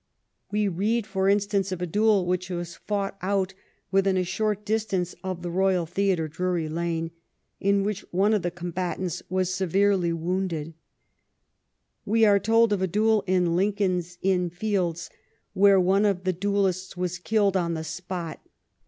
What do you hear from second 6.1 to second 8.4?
Royal, Drury Lane, in which one